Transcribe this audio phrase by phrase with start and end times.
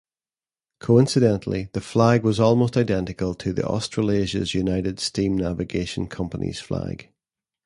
[0.79, 7.13] Coincidentally the flag was almost identical to the Australasia's United Steam Navigation Company's flag.